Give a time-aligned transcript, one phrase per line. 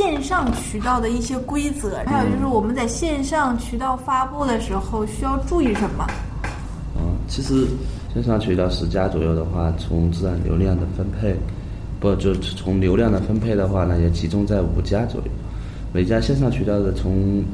[0.00, 6.06] 线上渠道的一些规则，还有就是我们在线上渠道发布的时候需要注意什么？
[6.96, 7.66] 嗯，其实
[8.14, 11.36] 线上渠道十家左右的话，从自然流量的分配，
[12.00, 15.26] 不就从流量的分配的话呢，也集中在五家左右。
[15.92, 17.44] 每家线上渠道的从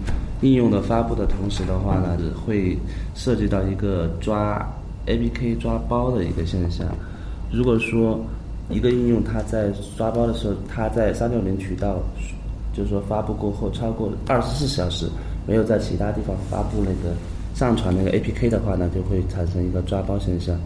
[0.43, 2.79] 应用的发布的同时的话呢，会
[3.17, 4.64] 涉及到一个抓
[5.07, 6.86] APK 抓包的一个现象。
[7.50, 8.25] 如果说
[8.68, 11.98] 一个应用它在刷包的时候，它在三六零渠道，
[12.75, 15.06] 就是说发布过后超过二十四小时
[15.46, 17.14] 没有在其他地方发布那个
[17.54, 20.56] 上传那个 APK 的话呢，就会产生一个抓包现象，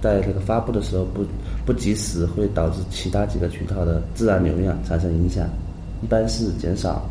[0.00, 1.24] 在这个发布的时候不
[1.66, 5.48] 不及时，会导致其他几个渠道的自然流量产生影响，
[6.02, 7.02] 一般是减少。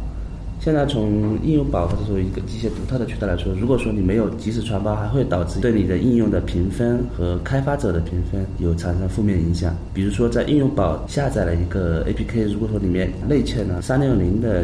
[0.64, 9.76] 现在从应用保护的作为一个一些独特的渠道来说，如果说你没有及时传播，还会导致对你的应用的评分和开发者的评分有产生负面影响。
[9.92, 14.64] 比如说，在应用宝下载了一个 APK，如果说里面内嵌了三六零的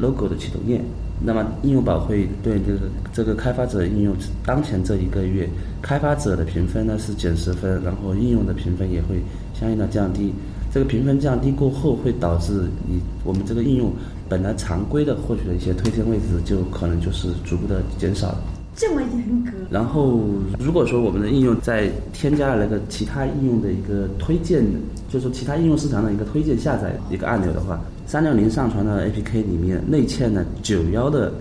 [0.00, 0.80] logo 的启动页，
[1.24, 2.80] 那么应用宝会对这个
[3.12, 5.48] 这个开发者应用当前这一个月
[5.80, 9.22] 开发者的评分呢是减十分，然后应用的评分也会
[9.54, 10.32] 相应的降低。
[10.72, 12.52] 这个评分降低过后，会导致
[12.88, 13.92] 你我们这个应用
[14.30, 18.38] 本来常规的获取的一些推荐位置，就可能就是逐步的减少了。
[18.76, 19.50] 这么严格。
[19.68, 20.20] 然后，
[20.60, 24.64] 如果说我们的应用在添加了那个其他应用的一个推荐，
[25.08, 31.32] 就是说其他应用市场的一个推荐下载一个按钮的话，三六零上传的 APK 里面内嵌了九幺的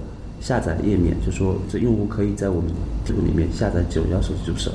[0.42, 2.72] 下载页面，就说这用户可以在我们
[3.06, 4.72] 这个里面下载九幺手机助手。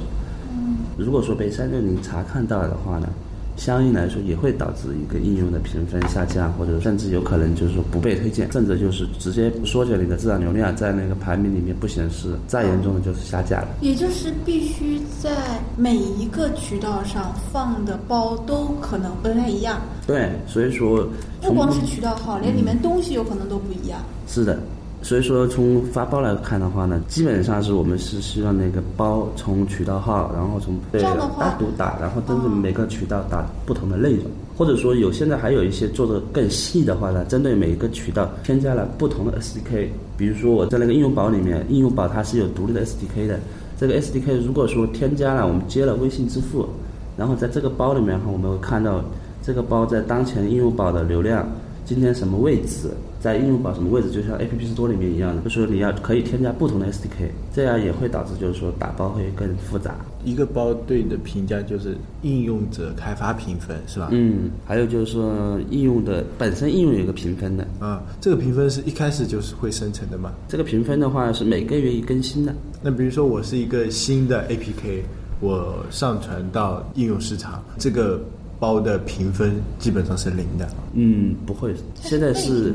[0.53, 0.77] 嗯。
[0.97, 3.09] 如果说被三六零查看到了的话呢？
[3.57, 12.35] 相应来说也会导致一个应用的评分下降，或者甚至有可能就是说不被推荐，甚至就是直接缩减你的自然流量，在那个排名里面不显示。
[12.47, 13.69] 再严重的就是下架了。
[13.81, 15.31] 也就是必须在
[15.77, 19.81] 每一个渠道上放的包都可能不太一样。
[20.07, 21.09] 对，所以说
[21.41, 24.01] 不光是渠道号，连里面东西有可能都不一样。
[24.27, 24.59] 是的。
[25.05, 31.15] 所以说，从发包来看的话呢，基本上是我们是希望那个包从渠道号，然后从对单
[31.59, 34.25] 独打，然后针对每个渠道打不同的内容，
[34.57, 39.89] 或者说有现在还有一些做的更细的话呢，针对每一个渠道添加了不同的 SDK。
[40.17, 43.39] 比如说我在那个应用宝里面，应用宝它是有独立的 SDK 的。
[43.79, 46.67] 这个 SDK 如果说添加了，我们接了微信支付，
[47.15, 49.05] 然后在这个包里面哈，我们会看到
[49.43, 51.47] 这个包在当前应用宝的流量。
[51.85, 52.91] 今天什么位置，
[53.21, 59.95] 在应用宝什么位置，就像 A P P Store 里面一样的，就是说你要可以添加不同的 S D K，这样也会导致就是说打包会更复杂。
[60.25, 64.09] 一个包对你的评价就是应用者开发评分是吧？
[64.13, 70.33] 嗯，还有就是说应用的本身应用有一个评分的啊，这个评分是一开始就是会生成的嘛？
[70.49, 72.55] 这个评分的话是每个月一更新的。
[72.83, 75.05] 那比如说我是一个新的 A P K，
[75.41, 78.19] 我上传到应用市场，这个。
[78.65, 80.67] 包的评分基本上是零的。
[80.95, 82.73] 嗯，不会，现在是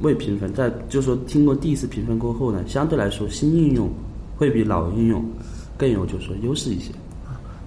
[0.00, 0.54] 未评分。
[0.54, 3.90] 在就是说，听过第一次评分过后呢，相对来说新应用
[4.36, 5.24] 会比老应用
[5.76, 6.92] 更有就是说优势一些。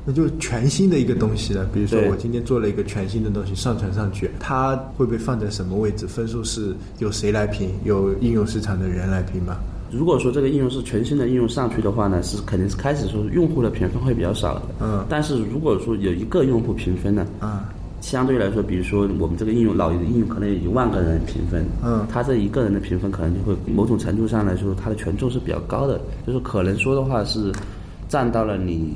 [0.06, 6.08] 那就全新的一个东西了，比如说我今天做了一个全新的东西上传上去，它会被放在什么位置？
[6.08, 7.72] 分数是由谁来评？
[7.84, 9.58] 由应用市场的人来评吗？
[9.98, 14.62] 如果说这个应用是全新的应用上去的话呢，是肯定是开始说用户的评分会比较少的。
[14.82, 15.06] 嗯。
[15.10, 17.60] 但是如果说有一个用户评分呢，嗯，
[18.02, 27.52] 相对来说，比如说我们这个应用老的应用可能有一万个人评分，嗯，他这一个人的评分可能就会某种程度上来说，它的权重是比较高的，就是可能说的话是
[28.10, 28.94] 占到了你。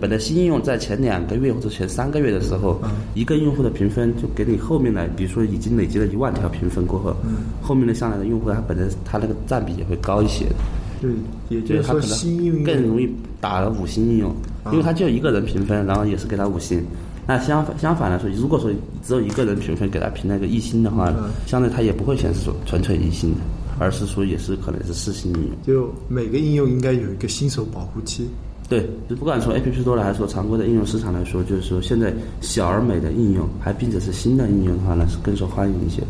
[0.00, 2.80] 本来新应用在前两个月或者前三个月的时候，
[3.14, 7.16] 一个用户的评分就给你后面的，比如说已经累积了一万条评分过后，
[7.60, 10.54] 后面的上来的用户他本来他那个占比也会高一些的。
[11.00, 11.10] 对，
[11.48, 13.08] 也就是说新应用更容易
[13.40, 14.34] 打了五星应用，
[14.72, 16.80] 因为他就一个人评分，然后也是给他五星。
[17.26, 18.70] 那相反相反来说，如果说
[19.02, 21.12] 只有一个人评分给他评那个一星的话，
[21.46, 23.40] 相对他也不会显示出纯粹一星的，
[23.78, 25.50] 而是说也是可能是四星应用。
[25.64, 28.28] 就每个应用应该有一个新手保护期。
[28.68, 32.12] 对，就不管从 A P P 多来，还是说常规的应用市场来说，就是说现在
[32.42, 36.08] 小而美的应用，还并且是新的应用的话呢，是更受欢迎一些的。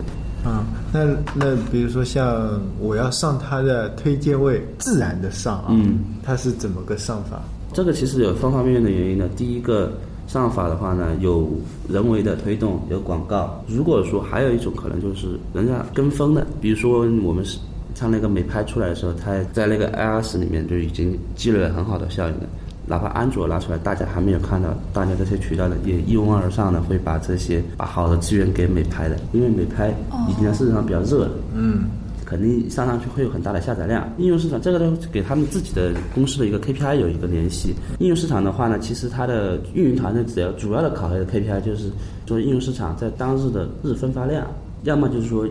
[0.51, 1.05] 啊，那
[1.37, 7.41] 那比如说像我要上它的推荐位，自然的上啊，嗯，它是怎么个上法？
[7.73, 9.29] 这个其实有方方面面的原因的。
[9.37, 9.93] 第一个
[10.27, 11.49] 上法的话呢，有
[11.89, 13.63] 人为的推动，有广告。
[13.69, 17.57] 如果说还有一种可能就是人家跟风的，比如说我们是。
[17.99, 22.43] 像那个美拍出来的时候，它在那个 iOS 里面就已经积累了很好的效应了。
[22.87, 29.89] 哪怕安卓拿出来，大家还没有看到，大家这些渠道的也一拥而上的会把这些把好的资源给美拍的，因为美拍
[30.29, 31.31] 已经在市场上比较热了。
[31.57, 31.87] 嗯，
[32.25, 34.09] 肯定上上去会有很大的下载量。
[34.17, 37.75] 应用市场这个呢，给他们自己的公司的一个 KPI 有一个联系。
[37.99, 41.91] 应用市场的话呢，其实它的运营团队只要主要的考核的 KPI 就是
[42.27, 44.47] 说应用市场在当日的日分发量，
[44.85, 45.45] 要么就是说。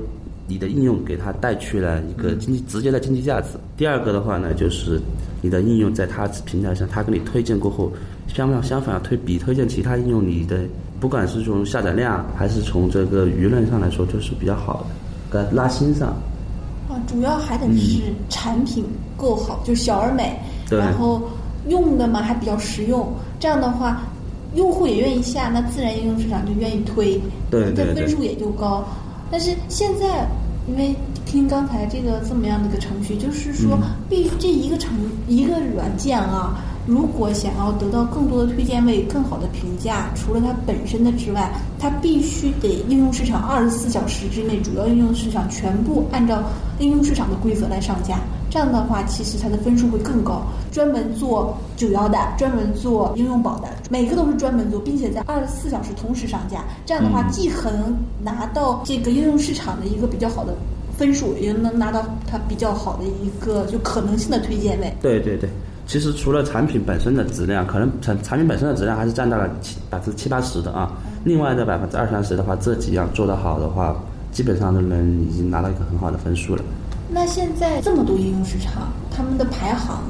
[0.47, 3.49] 你的应用给它带去了一个经济直接的经济价值。
[3.75, 4.99] 第二个的话呢，就是
[5.41, 7.91] 你的应用在它平台上，它给你推荐过后，
[8.27, 10.61] 相反相反推比推荐其他应用，你的
[10.99, 14.85] 不管是从下载量还是从这个舆论上来说，就是比较好
[15.29, 16.15] 的，在拉新上。
[16.89, 18.85] 啊，主要还得是产品
[19.17, 20.39] 够好，就小而美，
[20.69, 21.21] 然后
[21.67, 23.05] 用的嘛还比较实用，
[23.37, 24.03] 这样的话，
[24.55, 27.19] 用户也愿意下，那自然应用市场就愿意推，
[27.51, 28.87] 对对对它分数也就高。
[29.31, 30.27] 但是现在，
[30.67, 30.95] 因为
[31.25, 34.93] 听刚才这个这么样的一个程序，就是说，嗯必须这一个程
[35.27, 46.41] 一个软件啊，如果想要得到更多的推荐位、更好的评价，除了它本身的之外，它必须得应用市场二十四小时之内，主要应用市场全部按照
[46.79, 48.19] 应用市场的规则来上架。
[48.57, 50.41] 这样的话，其实它的分数会更高。
[50.71, 56.63] 专门做九幺的，专门做应用宝的，每个都是专门做，并且在二十四小时同时上架。
[56.83, 60.55] 这样的话，嗯既可能拿到这个应用市场的一个比较好的
[60.97, 64.91] 分数，也能拿到它比较好的一个就可能性的推荐位。
[65.03, 65.47] 对对对，
[65.85, 70.91] 其实除了产品本身的质量，可能产产品本身的质量还是占到了七百分之七八十的啊，
[71.23, 73.95] 另外的百分之二三十的话，这几样做得好的话，
[74.31, 76.63] 基本上都能已经拿到一个很好的分数了。
[77.17, 80.03] 那现在这么多应用市场，他们的排行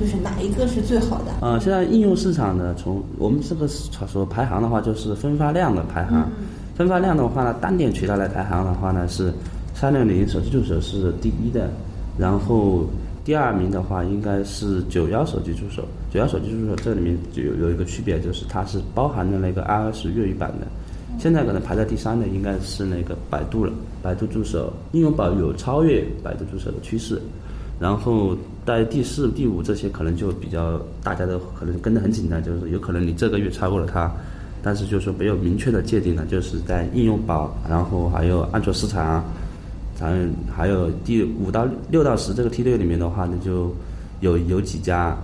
[0.00, 1.26] 就是哪一个是最好的？
[1.42, 6.26] 呃，现在应用市场呢，从我们这个所排行的话，就是分发量的排行。
[6.74, 9.30] 分发量的话呢，单点渠道来排行的话呢，是
[9.74, 11.68] 三六零手机助手是第一的，
[12.16, 12.86] 然后
[13.26, 15.84] 第二名的话应该是九幺手机助手。
[16.10, 20.66] 九幺手机助手这里面就有有一个区别，就是它是包含的那个 iOS 粤语版的。
[21.18, 23.72] 现在可能排在第三的应该是那个百度了，
[24.02, 27.20] 百度助手应用宝有超越百度助手的趋势。
[27.80, 34.10] 然后在第四、第五这些可能就比较大家都可能跟得很紧的，就是有可能你这个月超过了它，
[34.62, 39.24] 但是就是说没有明确的界定呢，就是在应用宝，然后还有安卓市场，
[39.98, 43.74] 咱还有第五到六到十这个梯队里面的话呢，就
[44.20, 45.16] 有有几家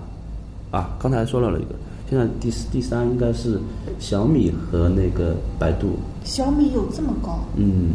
[0.73, 1.69] 啊，刚才说了一个，
[2.11, 3.57] 现在第四第三应该是
[4.01, 7.39] 小米和那个百度，小米有这么高？
[7.55, 7.91] 嗯，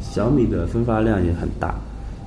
[0.00, 1.74] 小米的分发量也很大，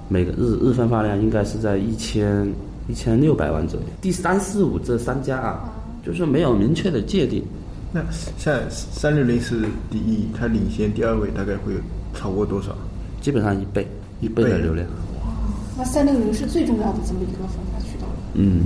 [0.07, 2.47] 每个日日分发量应该是在一千
[2.87, 3.85] 一千六百万左右。
[3.99, 5.73] 第三四五这三家啊，
[6.05, 7.43] 就是说没有明确的界定。
[7.91, 11.79] 那现在三六零是第一，它领先第二位大概会有
[12.13, 12.75] 超过多少？
[13.19, 13.87] 基本上一倍，
[14.21, 14.85] 一倍的流量。
[15.75, 18.13] 那三六零是最重要的这么一个分发渠道了。
[18.35, 18.65] 嗯，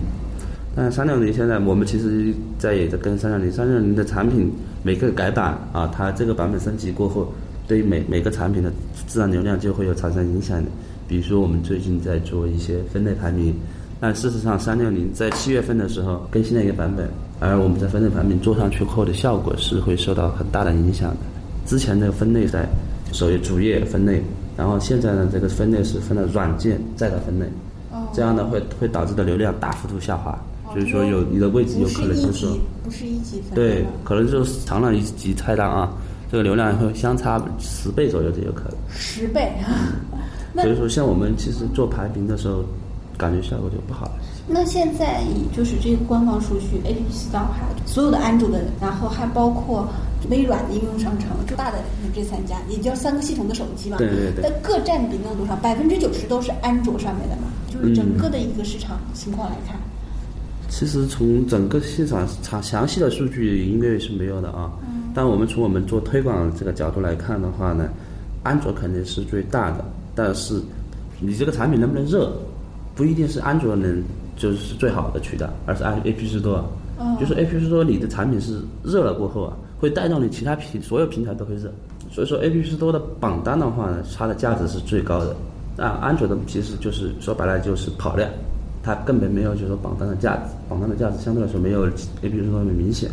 [0.75, 4.51] 但三六零现在我们其实在也在跟三六零，三六零的产品
[4.83, 7.33] 每个改版啊，它这个版本升级过后，
[7.67, 8.71] 对于每每个产品的
[9.07, 10.63] 自然流量就会有产生影响。
[11.07, 13.53] 比如说我们最近在做一些分类排名，
[13.99, 21.17] 但事实上三六零在七月份的时候更新了一个版本，而我们在分类排名做上去后的效果是会受到很大的影响的。
[21.65, 22.67] 之前的分类在
[23.11, 24.21] 首页主页分类，
[24.55, 27.45] 然后现在呢这个分类是分了软件再到分类，
[28.13, 30.39] 这样呢会会导致的流量大幅度下滑，
[30.73, 35.91] 就是说有你的位置有可能就是说不是一级，不是一级分类对，可能就是长了一级菜单啊，
[36.31, 38.77] 这个流量会相差十倍左右都有可能。
[38.89, 39.51] 十倍。
[40.53, 42.63] 那所以说，像我们其实做排名的时候，
[43.17, 44.11] 感觉效果就不好了。
[44.47, 49.87] 那现在以就是这个官方数据，A P P Store 还所有的安卓的，然后还包括
[50.29, 51.77] 微软的应用商城，就大的
[52.15, 53.97] 这三家，也就三个系统的手机嘛。
[53.97, 55.55] 对对对那各占比能有多少？
[55.57, 57.43] 百分之九十都是安卓上面的嘛？
[57.71, 59.79] 就是整个的一个市场情况来看。
[60.69, 64.71] 其实从整个市场查详细的数据应该是没有的啊。
[65.13, 67.89] 但我们从我们做推广这个角度来看的话呢，
[68.43, 69.83] 安卓肯定是最大的，
[70.15, 70.61] 但是
[71.19, 72.31] 你这个产品能不能热，
[72.95, 74.01] 不一定是安卓能
[74.37, 76.61] 就是最好的渠道，而是 A P P Store。
[77.19, 81.71] 就是 A P P Store 你的产品是热了过后啊，会带动你其他平所有平台都会热。
[82.11, 85.35] 所以说 A P P Store 的榜单的话呢，它的价值是最高的。
[85.77, 88.29] 那安卓的其实就是说白了就是跑量，
[88.81, 93.09] 它根本没有就是说榜单的价值，榜单的价值相对来说没有 A P P Store 那么明显。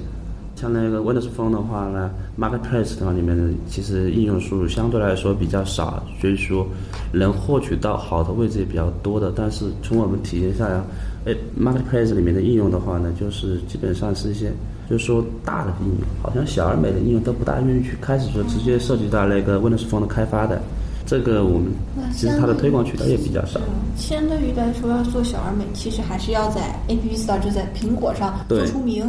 [0.55, 6.67] 像那个 Windows Phone 的话呢，Marketplace 的话里面呢，其实应用数相对来说比较少，所以说
[7.13, 9.31] 能获取到好的位置也比较多的。
[9.37, 10.81] 但是从我们体验下来，
[11.27, 14.51] 哎，Marketplace 里面的应用的话呢，就是基本上是一些
[14.89, 20.59] 就是说大的应用，好像小而美的应用都不大愿意去开始说直接涉及到那个 Windows Phone 的开发的。
[21.07, 21.73] 这个我们
[22.13, 23.61] 其实它的推广渠道也比较少。
[23.97, 29.09] 相对于来说，要做小而美，其实还是要在 A P P Store 就在苹果上做出名，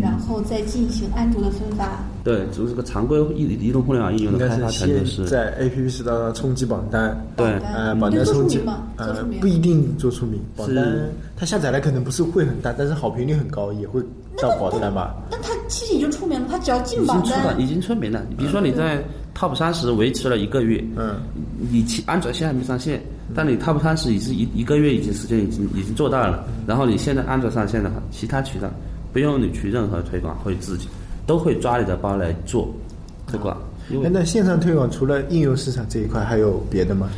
[0.00, 2.04] 然后再进行安卓的分发。
[2.22, 5.24] 对，就是个常规移移动互联网应用的开发是程度是。
[5.26, 10.86] 在 A P P Store 上冲击榜单，对呃，榜单冲击做出名嘛，做呃不一定做出名，榜是单
[11.34, 14.02] 它下载来可能不是会很大，但是好评率很高，也会
[14.40, 15.16] 到榜单吧。
[15.30, 18.22] 那它其实已经出名了，它只要进榜单已经出名了。
[18.36, 19.02] 比如说你在
[19.38, 21.14] Top 三十维持了一个月，嗯，
[21.70, 23.00] 你其安卓现在还没上线，
[23.36, 28.68] 但你 Top 三十已经一一个月已经时间已经已经做到了，然后你现在安卓上线的话，其他渠道
[29.12, 30.88] 不用你去任何推广，会自己
[31.24, 32.68] 都会抓你的包来做
[33.28, 33.56] 推广。
[33.90, 37.08] 因为哎，那线上推广除了应用市场这一块，还有别的吗？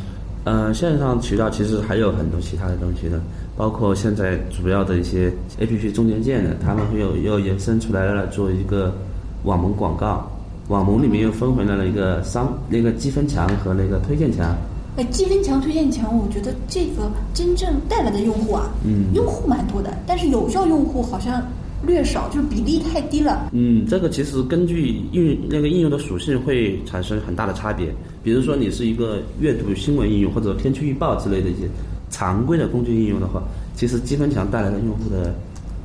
[0.43, 3.19] 呃，线上渠道其实还有很多其他的东西的，
[3.57, 8.95] 包括现在主要的一些 A P P 中间件的，他们会有又延伸出来了做一个
[9.43, 10.31] 网盟广告，
[10.71, 14.55] 网盟里面又分回来了一个商那个积分墙和那个推荐墙。
[14.95, 21.43] 哎，积分墙、推荐墙，我觉得这个真正带来的用户啊，嗯用户蛮多的，但是有效用户好像
[21.85, 23.49] 略少，就是比例太低了。
[23.51, 27.93] 嗯，这个其实根据应那个应用的属性会产生很大的差别。
[28.23, 31.67] 比如说你是一个阅读新闻应用或者天气预报之类的一些
[32.09, 33.43] 常规的工具应用的话，
[33.75, 35.35] 其实积分墙带来的用户的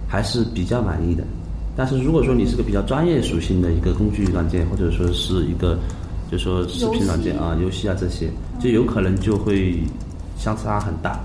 [0.06, 1.24] 还是比较满意的。
[1.76, 5.78] 但是如果说你是个比较专业属性的一个工具软件，或者说是一个
[6.32, 9.78] 就说视频软件啊、游戏啊这些，就有可能就会
[10.38, 11.20] 相差很大。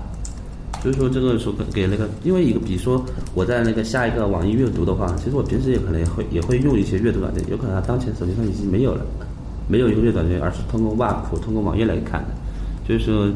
[0.82, 3.02] 所以说这个说给那个，因为一个比如说
[3.34, 9.06] 我在那个下一个网易阅读的话，其实我平时也可能也会也会用一些阅读软件，有可能它当前手机上已经没有了，
[9.68, 12.28] 没有一个阅读软件，而是通过 WAP 通过网页来看的。
[12.86, 13.30] 所以说，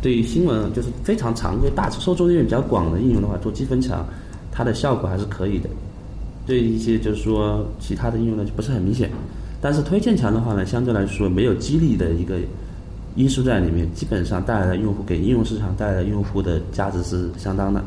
[0.00, 4.06] 对于新闻就是非常常规、大受众面比较广的应用的话，做积分墙，
[4.52, 5.68] 它的效果还是可以的。
[6.46, 9.10] 对一些就是说其他的应用呢，就不是很明显。
[9.60, 12.38] 但是推荐墙的话呢，相对来说没有激励的一个
[13.14, 17.82] 因素在里面，基本上带来的用户给应用市场带来的用户的价值是相当的。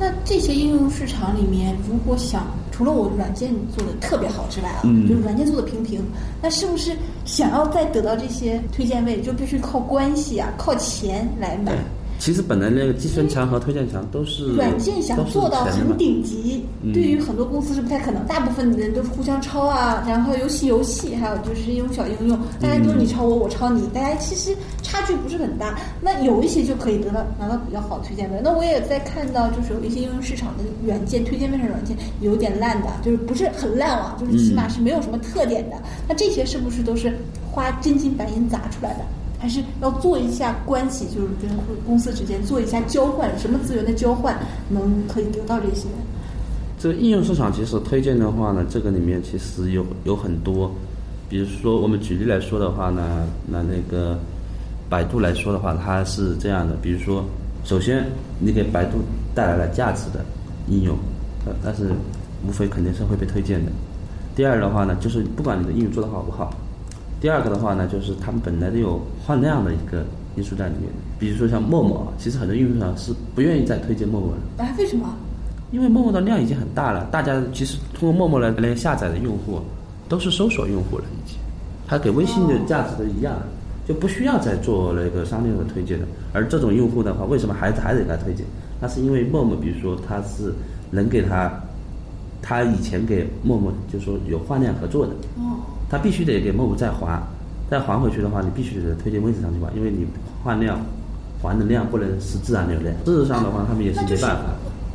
[0.00, 6.00] 那这些应用市场里面，如果想除了我软件做的特别好之外啊，嗯就是软件做的平平，
[6.40, 6.92] 那是不是
[7.24, 11.72] 想要再得到这些推荐位，就必须靠关系啊，靠钱来买？
[12.18, 18.24] 其实本来那个积分墙和推荐墙都是软件想做到很顶级，嗯对于很多公司是不太可能。
[18.26, 25.78] 大部分的人都是互相抄啊，然后游戏游戏，还有就是应用小应用，大家都是你抄我，我抄你，大家其实差距不是很大。
[26.00, 28.40] 那有一些就可以得到拿到比较好的推荐位。
[28.42, 35.76] 那我也在看到，就是有一些应用市场的软件推荐面上软件有点烂的，就是不是很烂啊，就是起码是没有什么特点的。
[36.08, 37.16] 那这些是不是都是
[37.48, 39.04] 花真金白银砸出来的？
[39.38, 41.48] 还是要做一下关系，就是跟
[41.86, 44.36] 公司之间做一下交换，什么资源的交换
[44.68, 45.86] 能可以得到这些？
[46.78, 50.70] 这应用市场其实推荐的话呢，这个里面其实有有很多，
[51.28, 54.18] 比如说我们举例来说的话呢，那那个
[54.88, 57.24] 百度来说的话，它是这样的，比如说，
[57.64, 58.04] 首先
[58.38, 58.98] 你给百度
[59.34, 60.24] 带来了价值的
[60.68, 60.96] 应用，
[61.46, 61.90] 呃，但是
[62.46, 63.72] 无非肯定是会被推荐的。
[64.36, 66.52] 第二的话呢，就是不管你的应用做得好不好。
[67.20, 70.04] 第二个的话呢，就是他们本来都有换量的一个
[70.36, 70.90] 因素在里面。
[71.18, 75.12] 比如说像陌陌，其实很多应用市场是不愿意再推荐陌陌的，哎，为什么？
[75.72, 79.60] 因为陌陌的量已经很大了，大家其实通过陌陌来来下载的用户
[80.08, 81.36] 都是搜索用户了，已经，
[81.86, 83.34] 它给微信的价值都一样，
[83.86, 86.06] 就不需要再做那个商店的推荐了。
[86.32, 88.46] 而这种用户的话，为什么还还得给他推荐？
[88.80, 90.54] 那是因为陌陌，比如说他是
[90.90, 91.52] 能给他，
[92.40, 95.60] 他以前给陌陌就说有换量合作的，哦，
[95.90, 97.22] 他必须得给陌陌再还，
[97.70, 100.06] 再还回去的话，你必须得推荐位置上去吧，因为你
[100.44, 100.78] 换量
[101.42, 102.94] 还的量不能是自然流量。
[103.04, 104.44] 事实上的话，他们也是没办法。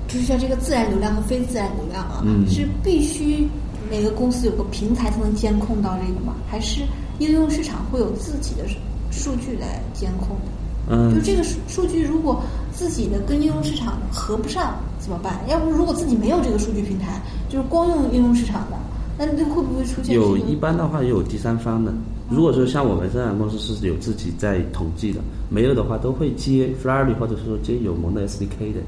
[0.08, 3.48] 就是像这个自然流量和非自然流量啊，嗯是必须
[3.90, 6.36] 每个公司有个平台才能监控到这个吗？
[6.48, 6.82] 还是
[7.20, 8.64] 应用市场会有自己的
[9.12, 10.52] 数据来监控的？
[10.90, 15.40] 嗯就这个数数据，如果自己的跟应用市场合不上怎么办？
[15.48, 18.78] 要不如果自己没有这个数据平台，就是光用应用市场的，
[19.18, 21.94] 那这会不会出现有这个一般的话也有第三方的。
[22.30, 28.80] 如果说像我们生产公司是有自己在统计的，没有的话都会接 Flurry 或者说接有盟的 SDK 的。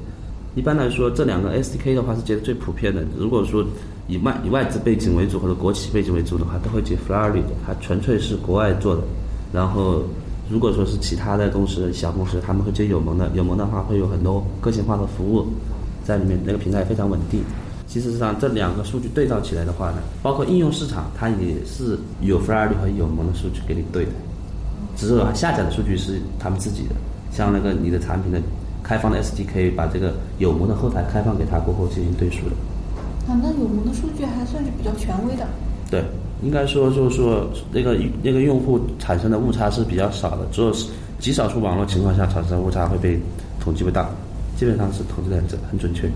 [0.56, 3.04] 一般来说，这两个 SDK 的话是接的最普遍的。
[3.16, 3.64] 如果说
[4.08, 9.02] 以外以外资背景为主或者国企背景为主的话，都会接 Flurry 的，它纯粹是国外做的。
[9.52, 10.02] 然后
[10.50, 15.46] 如果说是其他的公司小公司，他们会接友盟的，友盟的话会有很多个性化的服务
[16.02, 17.42] 在里面，那个平台非常稳定。
[17.86, 24.10] 其实上这两个数据对照起来的话呢，包括应用市场，它也是有 Flurry 和有盟的数据给你对的，
[24.96, 26.94] 只是下载的数据是他们自己的。
[27.30, 28.40] 像那个你的产品的
[28.82, 32.52] 开放的 SDK，把这个有盟的后台开放给他过后进行对数的。
[33.28, 35.46] 啊，那有盟的数据还算是比较权威的。
[35.90, 36.04] 对，
[36.42, 40.72] 应该说就是说那个那个用户产生的误差是比较少的，只有
[41.18, 43.20] 极少数网络情况下产生的误差会被
[43.60, 44.08] 统计不到，
[44.56, 46.10] 基本上是统计的很准很准确。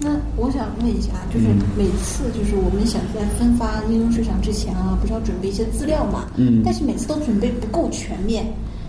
[0.00, 6.26] 那我想问一下，就是嗯每次就是我们想在分发应用市场之前啊，不是要准备一些资料嘛？
[6.36, 8.46] 嗯但是每次都准备不够全面。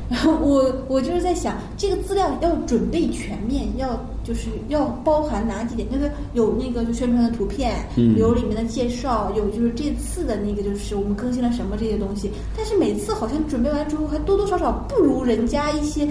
[0.09, 5.89] 然后我我就是在想，这个资料要准备全面，要就是要包含哪几点？
[5.89, 12.29] 就是有那个就宣传的图片，嗯有里面的介绍，有就是这次的那个就是我们更新了什么这些东西。
[12.55, 16.07] 但是每次好像准备完之后，还多多少少不如人家一些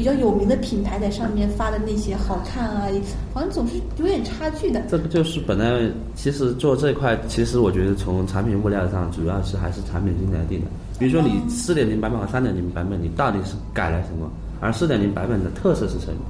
[0.00, 2.88] 比较有名的品牌在上面发的那些好看啊，
[3.34, 4.80] 好像总是有点差距的。
[4.88, 5.78] 这个就是本来
[6.14, 10.66] 其实做这块，其实我觉得从产品物料上，主要是还是产品经理来定的。
[10.98, 14.26] 比如说你四点零版本和三点零版本，你到底是改了什么？
[14.58, 16.20] 而四点零版本的特色是什么？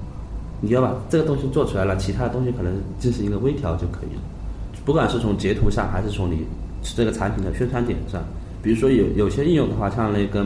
[0.60, 4.22] 你要把这个东西做出来了，其他的东西可能进行一个微调就可以了。
[4.84, 6.44] 不管是从截图上，还是从你
[6.82, 8.20] 这个产品的宣传点上，
[8.64, 10.44] 比如说有有些应用的话，像那个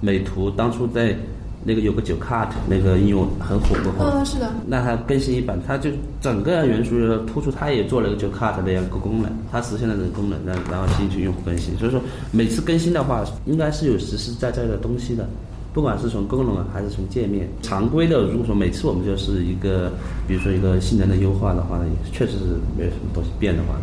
[0.00, 1.16] 美图当初在
[1.64, 5.90] 那个有个九 cut 那个应用很火过后，嗯，是的，那它更新一版，它就
[6.20, 6.94] 整个元素
[7.26, 11.74] 突出，它也做了一个九 cut 的一个功能，它实现了这个功能，然然后吸引用户更新。
[11.78, 11.98] 所以说
[12.30, 15.26] 每次更新的话，应该是有实实在在的东西的，
[15.72, 17.48] 不管是从功能啊还是从界面。
[17.62, 19.90] 常规的，如果说每次我们就是一个，
[20.28, 22.44] 比如说一个性能的优化的话呢，确实是
[22.76, 23.74] 没有什么东西变的话，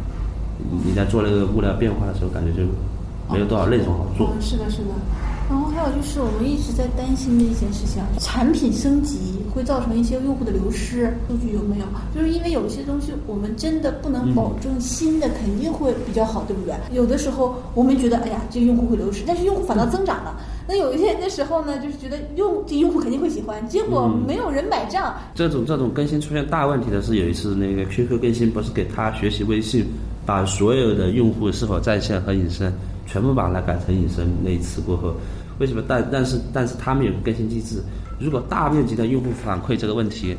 [0.59, 2.67] 你你在做那个物料变化的时候，感觉就
[3.33, 4.31] 没有多少内容好做。
[4.35, 4.93] 嗯，是的，是的。
[5.51, 9.17] 然后还有就是我们一直在担心的一件事情，产品升级
[9.53, 11.85] 会造成一些用户的流失，数据有没有？
[12.15, 16.73] 就是因为有一些东西我们真的不能保证新的肯定会比较好，对不对？
[16.93, 20.39] 有的时候我们觉得，哎呀，这个用户会流失，但是用户反倒增长了。
[20.69, 25.13] 那有一些的时候呢，就是觉得用这用户肯定会喜欢，结果没有人买账。
[25.35, 29.85] 这种这种更新出现大问题的是，有一次那个 QQ 更新，不是给他学习微信，
[30.25, 32.73] 把所有的用户是否在线和隐身
[33.05, 34.25] 全部把它改成隐身。
[34.41, 35.13] 那一次过后，
[35.61, 35.83] 为什么？
[35.87, 37.81] 但但是但是他们有个更新机制，
[38.19, 40.35] 如果大面积的用户反馈这个问题，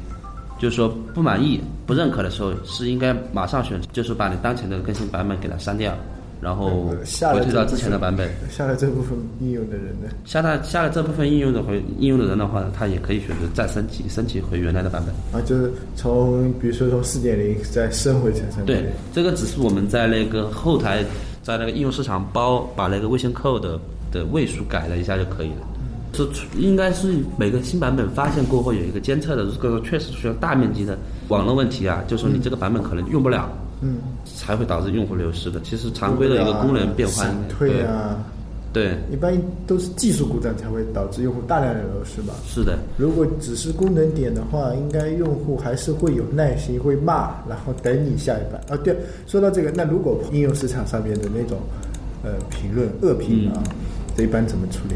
[0.58, 5.94] 就是说不满意、不认可的时候，是应该马上选，就是把你当前的更新版本给它删掉，
[6.40, 6.86] 然后
[7.32, 8.28] 回退到之前的版本。
[8.50, 10.10] 下了这部分应用的人呢？
[10.24, 15.14] 下了下了这部分应用的回应用的人的话呢，他也可以选择再升级，升级回原来的版本。
[15.40, 21.04] 啊，就是从比如说从四点零再升回成三点对。，这个只是我们在那个后台，
[21.42, 23.78] 在那个应用市场包把那个微信扣的
[24.12, 25.66] 的位数改了一下就可以了。
[26.12, 30.98] 这应该是每个新版本发现过后有一个监测的，如果确实需要大面积的
[31.28, 33.48] 网络问题啊，就说你这个版本可能用不了，
[33.80, 33.96] 嗯，
[34.26, 35.58] 才会导致用户流失的。
[35.62, 38.22] 其实常规的一个功能变换闪，退啊，
[38.74, 39.32] 对，对，一般
[39.66, 42.34] 都是技术故障才会导致用户大量的流失吧。
[42.46, 48.60] 是的，如果只是功能点的话，应该用户还是会有耐心，会骂，然后等你下一版。
[48.68, 48.94] 啊，对，
[49.26, 51.58] 说到这个，那如果应用市场上面的那种
[52.22, 53.62] 呃评论恶评啊，
[54.16, 54.94] 这一般怎么处理？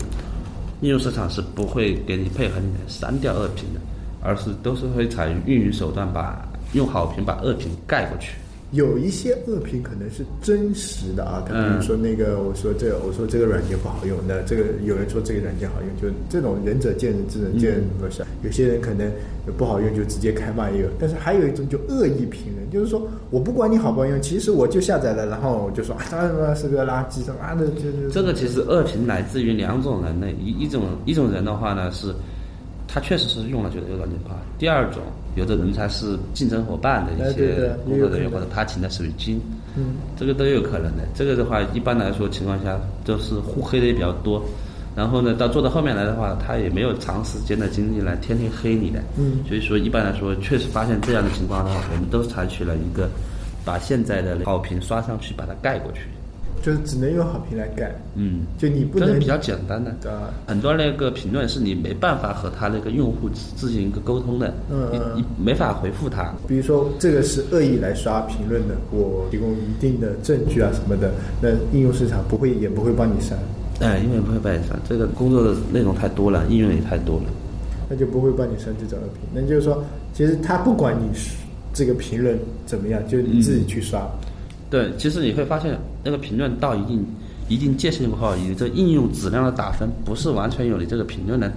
[0.83, 3.81] 应用市场是不会给你配合你删掉恶评的，
[4.21, 8.37] 而是都是会采用运营手段把用好评把恶评盖过去。
[8.77, 18.23] 有一些恶评可能是真实的啊，他比如说那个我说这我说这个软件不好用，那这个有人说这个软件好用，就这种仁者见仁，智者见仁不是。
[18.45, 19.11] 有些人可能
[19.57, 32.15] 不好用就直接开骂也有，但是还有一种就恶意评论，就是说我不管你好不好用，其实我就下载了，然后我就说啊他妈是个垃圾，他妈的就是这个其实恶评来自于两种人呢，一一种一种人的话呢是，
[32.97, 35.03] 他确实是用了觉得这个软件不好；第二种，
[35.35, 39.39] 有的人才是竞争伙伴的一些工作人员或者他请的水军，
[39.77, 41.07] 嗯，这个都有可能的。
[41.15, 44.43] 这个的话，一般来说情况下都是互黑的也比较多。
[44.97, 48.99] 然后呢，到做到后面来的话，他也没有长时间的精力来天天黑你的。
[49.19, 53.11] 嗯所以说一般来说，确实发现这样的情况的话，我们都采取了一个
[53.63, 56.01] 把现在的好评刷上去，把它盖过去。
[56.67, 59.93] 就是只能用好评来盖，嗯，就你不能比较简单的。
[60.11, 66.35] 啊，很多那个评论是你没办法和他那个用户进行一个沟通的，嗯嗯你你没法回复他。
[66.49, 73.39] 比如说这个是恶意来刷评论的，我提供一定的证据啊什么的，那应用市场不会也不会帮你删，
[73.79, 77.27] 哎，因为不会帮你删，这个工作的内容太多了，应用也太多了。
[77.89, 79.23] 那就不会帮你删这种恶评。
[79.33, 81.37] 那就是说，其实他不管你是
[81.73, 84.05] 这个评论怎么样，就你自己去刷。
[84.69, 87.05] 对，其实你会发现，那个评论到一定
[87.49, 91.53] 一定界限以后，你这应用质量的打分不是完全由你这个评论来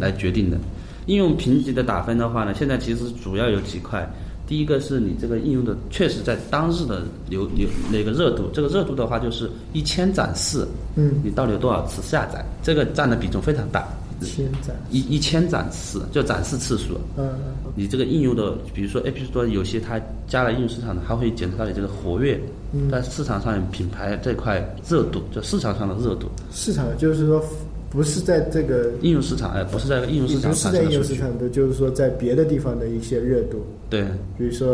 [0.00, 0.56] 来决定的。
[1.04, 4.10] 应用评级的打分的话呢，现在其实主要有几块。
[4.46, 13.86] 第一个是你这个应用的确实在当日的流流那个热度，这个热度的话就是一千展示，嗯你到底有多少次下载，这个占的比重非常大。
[14.26, 17.30] 千展，一一千展示就展示次数，嗯，
[17.74, 22.40] 你这个应用的，比如说 App Store 有些它加了应用市场的，它会检测到你这个活跃，
[22.72, 22.90] 嗯。
[22.90, 27.42] 在市场上品牌这块热度，就市场上的热度，市场就是说
[27.90, 33.64] 不是在这个，应用市场哎，不是在应用市场不是在应用市场的，就是说在别的地方的一些热度。
[33.88, 34.02] 对，
[34.38, 34.68] 比如说，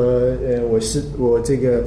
[0.44, 1.82] 呃，我是我这个，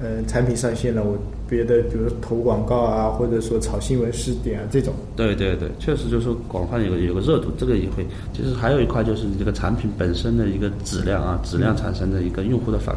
[0.00, 1.16] 呃产品上线了，我
[1.52, 4.94] 别的比如投广告啊，或者说炒新闻试点啊这种。
[5.14, 8.06] 对对对，确实就是说广泛有个有个热度，这个也会。
[8.32, 12.96] 其实还有一块就是你这个产品本身的一个质量啊，质量产生的一个用户的反，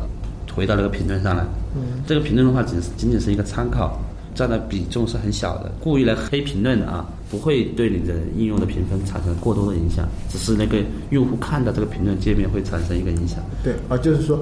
[0.55, 1.43] 回到那个评论上来。
[1.75, 3.99] 嗯，这个评论的话，仅仅仅是一个参考，
[4.33, 5.69] 占的比重是很小的。
[5.81, 10.77] 故意来黑评论的啊，不会对你的应用的评分产生过多的影响，只是那个
[11.09, 13.39] 用户看到这个评论界面会产生一个影响。
[13.61, 14.39] 对啊，就是说。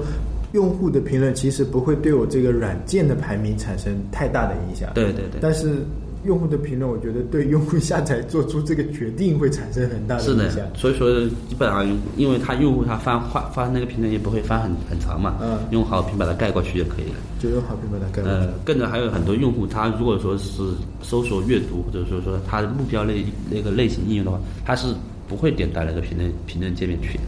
[0.54, 4.90] 用户的评论其实不会对我这个软件的排名产生太大的影响。
[4.94, 5.40] 对对对。
[5.40, 5.84] 但是
[6.24, 10.50] 用户的评论，我觉得对用户下载做出这个决定会产生很大的影响。
[10.50, 10.70] 是的。
[10.74, 11.12] 所以说，
[11.48, 11.84] 基本上
[12.16, 17.16] 因为他用户他翻发发那个评论也不会翻很很长嘛，嗯，用好评把它盖过去就可以了。
[17.40, 18.46] 就用好评把它盖过去。
[18.46, 20.62] 呃，跟着还有很多用户，他如果说是
[21.02, 24.94] 搜索阅读，或者说说他的目标类那个类型应用的话，他是
[25.28, 27.24] 不会点到那个评论评论界面去的。